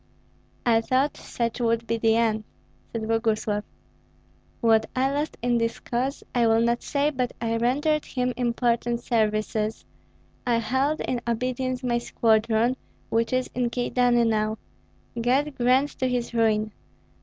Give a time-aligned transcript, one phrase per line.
[0.65, 2.43] "I thought such would be the end,"
[2.91, 3.63] said Boguslav.
[4.59, 9.01] "What I lost in his cause I will not say, but I rendered him important
[9.01, 9.85] services.
[10.43, 12.77] I held in obedience my squadron,
[13.09, 14.57] which is in Kyedani now,
[15.21, 16.71] God grant to his ruin!